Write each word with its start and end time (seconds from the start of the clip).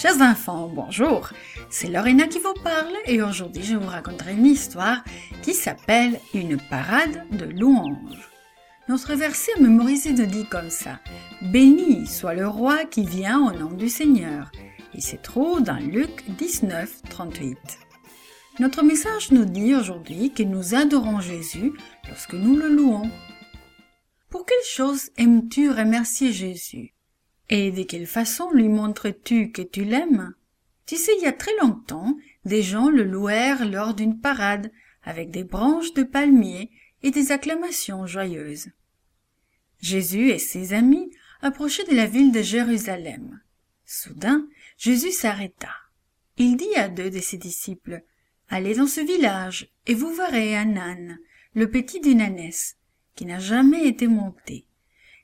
Chers 0.00 0.22
enfants, 0.22 0.70
bonjour. 0.74 1.28
C'est 1.68 1.88
Lorena 1.88 2.26
qui 2.26 2.38
vous 2.38 2.54
parle 2.64 2.94
et 3.04 3.20
aujourd'hui 3.20 3.62
je 3.62 3.76
vous 3.76 3.86
raconterai 3.86 4.32
une 4.32 4.46
histoire 4.46 5.04
qui 5.42 5.52
s'appelle 5.52 6.18
Une 6.32 6.56
parade 6.56 7.26
de 7.32 7.44
louanges. 7.44 8.30
Notre 8.88 9.12
verset 9.14 9.52
mémorisé 9.60 10.14
nous 10.14 10.24
dit 10.24 10.46
comme 10.46 10.70
ça 10.70 11.00
Béni 11.42 12.06
soit 12.06 12.32
le 12.32 12.48
roi 12.48 12.86
qui 12.86 13.04
vient 13.04 13.40
au 13.46 13.52
nom 13.52 13.72
du 13.72 13.90
Seigneur. 13.90 14.50
Il 14.94 15.02
se 15.02 15.16
trouve 15.16 15.62
dans 15.62 15.76
Luc 15.76 16.24
19, 16.30 17.02
38. 17.10 17.58
Notre 18.58 18.82
message 18.82 19.32
nous 19.32 19.44
dit 19.44 19.74
aujourd'hui 19.74 20.32
que 20.32 20.42
nous 20.42 20.74
adorons 20.74 21.20
Jésus 21.20 21.74
lorsque 22.08 22.32
nous 22.32 22.56
le 22.56 22.68
louons. 22.70 23.10
Pour 24.30 24.46
quelle 24.46 24.64
chose 24.64 25.10
aimes-tu 25.18 25.68
remercier 25.70 26.32
Jésus? 26.32 26.94
Et 27.50 27.72
de 27.72 27.82
quelle 27.82 28.06
façon 28.06 28.50
lui 28.52 28.68
montres-tu 28.68 29.50
que 29.50 29.60
tu 29.60 29.84
l'aimes? 29.84 30.34
Tu 30.86 30.96
sais, 30.96 31.12
il 31.18 31.24
y 31.24 31.26
a 31.26 31.32
très 31.32 31.54
longtemps, 31.60 32.16
des 32.44 32.62
gens 32.62 32.88
le 32.88 33.02
louèrent 33.02 33.68
lors 33.68 33.94
d'une 33.94 34.20
parade, 34.20 34.72
avec 35.02 35.30
des 35.30 35.44
branches 35.44 35.92
de 35.94 36.04
palmiers 36.04 36.70
et 37.02 37.10
des 37.10 37.32
acclamations 37.32 38.06
joyeuses. 38.06 38.68
Jésus 39.80 40.30
et 40.30 40.38
ses 40.38 40.72
amis 40.74 41.10
approchaient 41.42 41.84
de 41.84 41.94
la 41.94 42.06
ville 42.06 42.32
de 42.32 42.42
Jérusalem. 42.42 43.40
Soudain, 43.84 44.46
Jésus 44.78 45.10
s'arrêta. 45.10 45.74
Il 46.36 46.56
dit 46.56 46.74
à 46.76 46.88
deux 46.88 47.10
de 47.10 47.20
ses 47.20 47.36
disciples, 47.36 48.04
Allez 48.48 48.74
dans 48.74 48.86
ce 48.86 49.00
village, 49.00 49.72
et 49.86 49.94
vous 49.94 50.12
verrez 50.12 50.56
un 50.56 50.76
âne, 50.76 51.18
le 51.54 51.68
petit 51.70 52.00
d'une 52.00 52.20
ânesse, 52.20 52.76
qui 53.16 53.26
n'a 53.26 53.40
jamais 53.40 53.86
été 53.86 54.06
monté. 54.06 54.66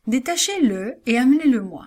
Détachez-le 0.07 0.97
et 1.07 1.19
amenez-le-moi. 1.19 1.87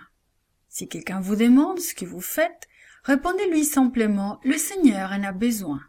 Si 0.79 0.87
quelqu'un 0.87 1.19
vous 1.19 1.35
demande 1.35 1.81
ce 1.81 1.93
que 1.93 2.05
vous 2.05 2.21
faites, 2.21 2.69
répondez-lui 3.03 3.65
simplement 3.65 4.39
Le 4.45 4.57
Seigneur 4.57 5.11
en 5.11 5.23
a 5.25 5.33
besoin. 5.33 5.81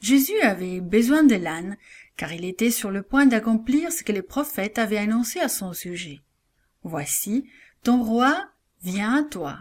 Jésus 0.00 0.38
avait 0.42 0.82
besoin 0.82 1.22
de 1.22 1.34
l'âne, 1.34 1.78
car 2.18 2.34
il 2.34 2.44
était 2.44 2.70
sur 2.70 2.90
le 2.90 3.00
point 3.00 3.24
d'accomplir 3.24 3.90
ce 3.90 4.04
que 4.04 4.12
les 4.12 4.20
prophètes 4.20 4.78
avaient 4.78 4.98
annoncé 4.98 5.40
à 5.40 5.48
son 5.48 5.72
sujet. 5.72 6.20
Voici, 6.82 7.48
ton 7.82 8.02
roi 8.02 8.50
vient 8.82 9.14
à 9.14 9.22
toi. 9.22 9.60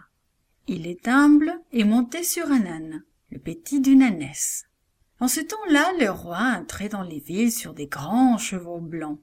Il 0.68 0.86
est 0.86 1.08
humble 1.08 1.62
et 1.72 1.86
monté 1.86 2.26
sur 2.26 2.52
un 2.52 2.66
âne, 2.66 3.06
le 3.32 3.40
petit 3.40 3.80
d'une 3.80 4.04
ânesse. 4.04 4.66
En 5.22 5.30
ce 5.30 5.40
temps-là, 5.40 5.94
le 5.98 6.10
roi 6.10 6.58
entrait 6.60 6.90
dans 6.90 7.04
les 7.04 7.22
villes 7.22 7.54
sur 7.54 7.74
des 7.74 7.88
grands 7.88 8.38
chevaux 8.38 8.82
blancs. 8.82 9.22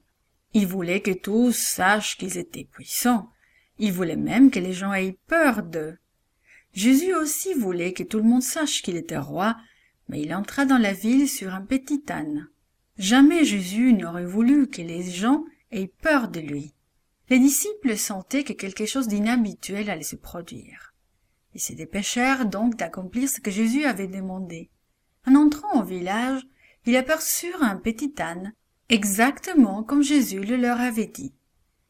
Il 0.53 0.65
voulait 0.65 1.01
que 1.01 1.11
tous 1.11 1.55
sachent 1.55 2.17
qu'ils 2.17 2.39
étaient 2.39 2.63
puissants, 2.65 3.29
il 3.77 3.91
voulait 3.91 4.15
même 4.15 4.51
que 4.51 4.59
les 4.59 4.73
gens 4.73 4.93
aient 4.93 5.17
peur 5.27 5.63
d'eux. 5.63 5.97
Jésus 6.73 7.13
aussi 7.13 7.53
voulait 7.53 7.93
que 7.93 8.03
tout 8.03 8.17
le 8.17 8.23
monde 8.23 8.43
sache 8.43 8.81
qu'il 8.81 8.97
était 8.97 9.17
roi, 9.17 9.55
mais 10.09 10.21
il 10.21 10.33
entra 10.33 10.65
dans 10.65 10.77
la 10.77 10.93
ville 10.93 11.29
sur 11.29 11.53
un 11.53 11.61
petit 11.61 12.03
âne. 12.09 12.47
Jamais 12.97 13.43
Jésus 13.43 13.93
n'aurait 13.93 14.25
voulu 14.25 14.67
que 14.67 14.81
les 14.81 15.03
gens 15.03 15.43
aient 15.71 15.91
peur 16.01 16.29
de 16.29 16.39
lui. 16.39 16.73
Les 17.29 17.39
disciples 17.39 17.97
sentaient 17.97 18.43
que 18.43 18.53
quelque 18.53 18.85
chose 18.85 19.07
d'inhabituel 19.07 19.89
allait 19.89 20.03
se 20.03 20.15
produire. 20.15 20.93
Ils 21.53 21.61
se 21.61 21.73
dépêchèrent 21.73 22.45
donc 22.45 22.75
d'accomplir 22.75 23.29
ce 23.29 23.39
que 23.39 23.51
Jésus 23.51 23.85
avait 23.85 24.07
demandé. 24.07 24.69
En 25.25 25.35
entrant 25.35 25.81
au 25.81 25.83
village, 25.83 26.45
ils 26.85 26.97
aperçurent 26.97 27.63
un 27.63 27.77
petit 27.77 28.13
âne, 28.19 28.53
exactement 28.89 29.83
comme 29.83 30.03
Jésus 30.03 30.41
le 30.41 30.55
leur 30.55 30.79
avait 30.79 31.07
dit 31.07 31.33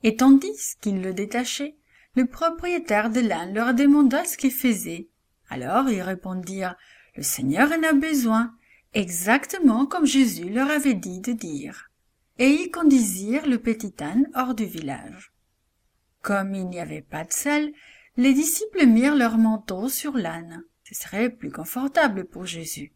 et 0.03 0.15
tandis 0.15 0.75
qu'ils 0.81 1.01
le 1.01 1.13
détachaient, 1.13 1.77
le 2.15 2.25
propriétaire 2.25 3.09
de 3.09 3.19
l'âne 3.19 3.53
leur 3.53 3.73
demanda 3.73 4.23
ce 4.25 4.37
qu'il 4.37 4.52
faisait. 4.52 5.09
Alors 5.49 5.89
ils 5.89 6.02
répondirent 6.02 6.75
Le 7.15 7.23
Seigneur 7.23 7.71
en 7.71 7.83
a 7.83 7.93
besoin, 7.93 8.55
exactement 8.93 9.85
comme 9.85 10.05
Jésus 10.05 10.49
leur 10.49 10.70
avait 10.70 10.93
dit 10.93 11.20
de 11.20 11.33
dire. 11.33 11.89
Et 12.37 12.49
ils 12.49 12.71
conduisirent 12.71 13.47
le 13.47 13.59
petit 13.59 13.93
âne 14.02 14.27
hors 14.36 14.55
du 14.55 14.65
village. 14.65 15.33
Comme 16.21 16.55
il 16.55 16.67
n'y 16.67 16.80
avait 16.80 17.02
pas 17.02 17.23
de 17.23 17.31
selle, 17.31 17.71
les 18.17 18.33
disciples 18.33 18.86
mirent 18.86 19.15
leur 19.15 19.37
manteau 19.37 19.89
sur 19.89 20.17
l'âne. 20.17 20.64
Ce 20.83 20.95
serait 20.95 21.30
plus 21.30 21.52
confortable 21.52 22.25
pour 22.25 22.45
Jésus. 22.45 22.93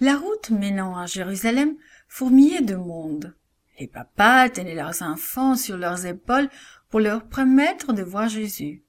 La 0.00 0.16
route 0.16 0.50
menant 0.50 0.96
à 0.96 1.06
Jérusalem 1.06 1.76
fourmillait 2.08 2.62
de 2.62 2.76
monde. 2.76 3.34
Les 3.78 3.86
papas 3.86 4.48
tenaient 4.48 4.74
leurs 4.74 5.02
enfants 5.02 5.54
sur 5.54 5.76
leurs 5.76 6.06
épaules 6.06 6.48
pour 6.88 7.00
leur 7.00 7.24
permettre 7.26 7.92
de 7.92 8.02
voir 8.02 8.28
Jésus. 8.28 8.82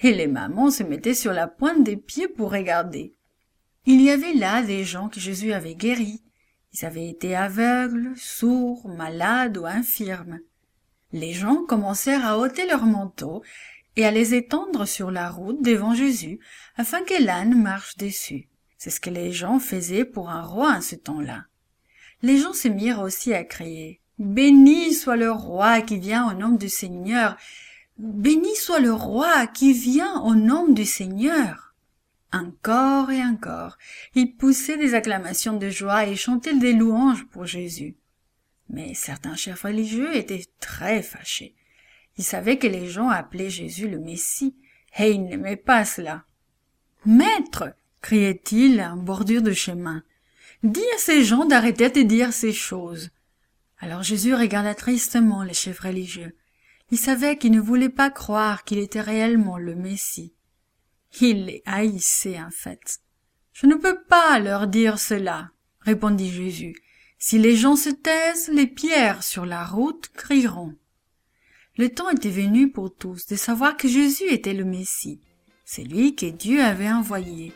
Et 0.00 0.14
les 0.14 0.26
mamans 0.26 0.70
se 0.70 0.82
mettaient 0.82 1.14
sur 1.14 1.32
la 1.32 1.46
pointe 1.46 1.84
des 1.84 1.96
pieds 1.96 2.28
pour 2.28 2.50
regarder. 2.50 3.14
Il 3.84 4.00
y 4.00 4.10
avait 4.10 4.32
là 4.32 4.62
des 4.62 4.84
gens 4.84 5.08
que 5.08 5.20
Jésus 5.20 5.52
avait 5.52 5.74
guéris. 5.74 6.22
Ils 6.72 6.86
avaient 6.86 7.08
été 7.08 7.36
aveugles, 7.36 8.12
sourds, 8.16 8.88
malades 8.88 9.58
ou 9.58 9.66
infirmes. 9.66 10.40
Les 11.12 11.34
gens 11.34 11.64
commencèrent 11.66 12.24
à 12.24 12.38
ôter 12.38 12.66
leurs 12.66 12.86
manteaux 12.86 13.42
et 13.96 14.06
à 14.06 14.10
les 14.10 14.34
étendre 14.34 14.86
sur 14.86 15.10
la 15.10 15.28
route 15.28 15.62
devant 15.62 15.94
Jésus 15.94 16.40
afin 16.76 17.02
que 17.02 17.22
l'âne 17.22 17.60
marche 17.60 17.98
dessus. 17.98 18.48
C'est 18.78 18.90
ce 18.90 19.00
que 19.00 19.10
les 19.10 19.30
gens 19.30 19.58
faisaient 19.58 20.06
pour 20.06 20.30
un 20.30 20.42
roi 20.42 20.72
en 20.72 20.80
ce 20.80 20.96
temps-là. 20.96 21.44
Les 22.22 22.38
gens 22.38 22.54
se 22.54 22.68
mirent 22.68 23.00
aussi 23.00 23.34
à 23.34 23.44
crier 23.44 24.01
Béni 24.18 24.92
soit 24.92 25.16
le 25.16 25.30
roi 25.30 25.80
qui 25.80 25.98
vient 25.98 26.30
au 26.30 26.34
nom 26.34 26.50
du 26.50 26.68
Seigneur. 26.68 27.36
Béni 27.98 28.54
soit 28.56 28.80
le 28.80 28.92
roi 28.92 29.46
qui 29.46 29.72
vient 29.72 30.20
au 30.20 30.34
nom 30.34 30.68
du 30.68 30.84
Seigneur. 30.84 31.74
Encore 32.32 33.10
et 33.10 33.22
encore, 33.22 33.76
ils 34.14 34.34
poussaient 34.34 34.78
des 34.78 34.94
acclamations 34.94 35.56
de 35.56 35.68
joie 35.68 36.06
et 36.06 36.16
chantaient 36.16 36.56
des 36.56 36.72
louanges 36.72 37.26
pour 37.26 37.44
Jésus. 37.44 37.96
Mais 38.70 38.94
certains 38.94 39.36
chefs 39.36 39.62
religieux 39.62 40.16
étaient 40.16 40.46
très 40.58 41.02
fâchés. 41.02 41.54
Ils 42.16 42.24
savaient 42.24 42.58
que 42.58 42.66
les 42.66 42.88
gens 42.88 43.08
appelaient 43.08 43.50
Jésus 43.50 43.88
le 43.88 43.98
Messie, 43.98 44.56
et 44.98 45.10
ils 45.10 45.22
n'aimaient 45.22 45.56
pas 45.56 45.84
cela. 45.84 46.24
Maître, 47.04 47.74
criait-il 48.00 48.80
en 48.80 48.96
bordure 48.96 49.42
de 49.42 49.52
chemin, 49.52 50.02
dis 50.62 50.84
à 50.94 50.98
ces 50.98 51.24
gens 51.24 51.44
d'arrêter 51.44 51.90
de 51.90 52.02
dire 52.02 52.32
ces 52.32 52.52
choses. 52.52 53.10
Alors 53.82 54.04
Jésus 54.04 54.32
regarda 54.34 54.76
tristement 54.76 55.42
les 55.42 55.54
chefs 55.54 55.80
religieux. 55.80 56.36
Il 56.92 56.98
savait 56.98 57.36
qu'ils 57.36 57.50
ne 57.50 57.60
voulaient 57.60 57.88
pas 57.88 58.10
croire 58.10 58.62
qu'il 58.62 58.78
était 58.78 59.00
réellement 59.00 59.58
le 59.58 59.74
Messie. 59.74 60.34
Il 61.20 61.46
les 61.46 61.62
haïssait 61.66 62.40
en 62.40 62.50
fait. 62.50 63.00
Je 63.52 63.66
ne 63.66 63.74
peux 63.74 64.00
pas 64.04 64.38
leur 64.38 64.68
dire 64.68 65.00
cela, 65.00 65.50
répondit 65.80 66.30
Jésus. 66.30 66.76
Si 67.18 67.38
les 67.38 67.56
gens 67.56 67.74
se 67.74 67.90
taisent, 67.90 68.48
les 68.52 68.68
pierres 68.68 69.24
sur 69.24 69.44
la 69.44 69.64
route 69.64 70.08
crieront. 70.14 70.76
Le 71.76 71.88
temps 71.88 72.10
était 72.10 72.30
venu 72.30 72.70
pour 72.70 72.94
tous 72.94 73.26
de 73.26 73.34
savoir 73.34 73.76
que 73.76 73.88
Jésus 73.88 74.28
était 74.30 74.54
le 74.54 74.64
Messie, 74.64 75.20
celui 75.64 76.14
que 76.14 76.26
Dieu 76.26 76.62
avait 76.62 76.92
envoyé. 76.92 77.52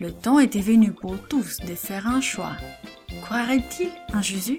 Le 0.00 0.12
temps 0.12 0.38
était 0.38 0.60
venu 0.60 0.92
pour 0.92 1.20
tous 1.28 1.58
de 1.58 1.74
faire 1.74 2.06
un 2.06 2.22
choix. 2.22 2.56
Croirait-il 3.22 3.90
en 4.14 4.22
Jésus? 4.22 4.58